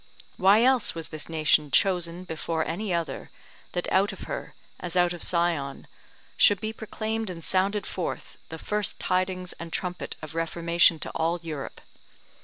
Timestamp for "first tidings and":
8.57-9.71